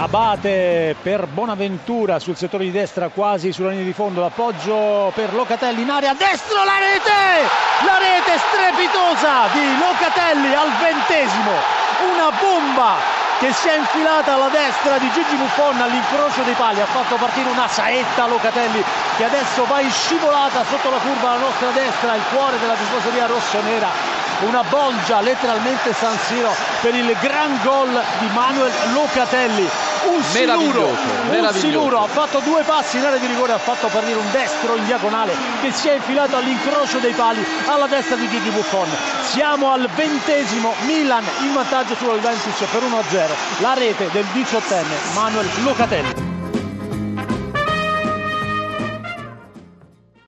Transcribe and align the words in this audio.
Abate 0.00 0.96
per 1.02 1.26
Bonaventura 1.26 2.18
sul 2.18 2.34
settore 2.34 2.64
di 2.64 2.70
destra 2.70 3.10
quasi 3.10 3.52
sulla 3.52 3.68
linea 3.68 3.84
di 3.84 3.92
fondo 3.92 4.22
l'appoggio 4.22 5.12
per 5.14 5.34
Locatelli 5.34 5.82
in 5.82 5.90
area 5.90 6.14
destro 6.14 6.64
la 6.64 6.80
rete! 6.80 7.44
La 7.84 7.98
rete 8.00 8.40
strepitosa 8.48 9.52
di 9.52 9.76
Locatelli 9.76 10.54
al 10.54 10.72
ventesimo. 10.80 11.52
Una 12.16 12.32
bomba 12.32 12.96
che 13.40 13.52
si 13.52 13.68
è 13.68 13.76
infilata 13.76 14.34
alla 14.40 14.48
destra 14.48 14.96
di 14.96 15.10
Gigi 15.12 15.36
Buffon 15.36 15.78
all'incrocio 15.78 16.44
dei 16.44 16.54
pali. 16.54 16.80
Ha 16.80 16.86
fatto 16.86 17.16
partire 17.16 17.50
una 17.50 17.68
saetta 17.68 18.26
Locatelli 18.26 18.82
che 19.18 19.24
adesso 19.24 19.66
va 19.66 19.80
in 19.80 19.90
scivolata 19.90 20.64
sotto 20.64 20.88
la 20.88 20.96
curva 20.96 21.32
alla 21.32 21.44
nostra 21.44 21.68
destra 21.72 22.14
il 22.14 22.22
cuore 22.32 22.58
della 22.58 22.74
tifoseria 22.74 23.26
rossonera. 23.26 23.88
Una 24.48 24.64
bolgia 24.64 25.20
letteralmente 25.20 25.92
San 25.92 26.16
Siro 26.24 26.54
per 26.80 26.94
il 26.94 27.14
gran 27.20 27.60
gol 27.62 28.02
di 28.18 28.28
Manuel 28.32 28.72
Locatelli 28.94 29.68
un 30.08 30.22
siluro, 30.22 30.86
un 30.86 31.50
siluro 31.52 32.02
ha 32.02 32.06
fatto 32.06 32.40
due 32.40 32.62
passi 32.62 32.96
in 32.96 33.04
area 33.04 33.18
di 33.18 33.26
rigore 33.26 33.52
ha 33.52 33.58
fatto 33.58 33.88
partire 33.88 34.18
un 34.18 34.30
destro 34.30 34.76
in 34.76 34.84
diagonale 34.86 35.34
che 35.60 35.72
si 35.72 35.88
è 35.88 35.94
infilato 35.94 36.36
all'incrocio 36.36 36.98
dei 36.98 37.12
pali 37.12 37.44
alla 37.66 37.86
destra 37.86 38.16
di 38.16 38.28
Gigi 38.28 38.50
Buffon. 38.50 38.88
Siamo 39.22 39.72
al 39.72 39.88
ventesimo 39.94 40.74
Milan 40.86 41.24
in 41.40 41.52
vantaggio 41.52 41.94
sulla 41.96 42.14
Juventus 42.14 42.56
per 42.70 42.82
1-0 42.82 43.60
la 43.60 43.74
rete 43.74 44.08
del 44.12 44.24
diciottenne 44.32 44.96
Manuel 45.14 45.48
Locatelli 45.62 46.29